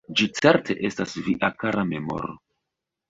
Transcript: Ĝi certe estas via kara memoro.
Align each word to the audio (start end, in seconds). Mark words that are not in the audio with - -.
Ĝi 0.19 0.25
certe 0.37 0.75
estas 0.89 1.13
via 1.27 1.51
kara 1.65 1.85
memoro. 1.91 2.33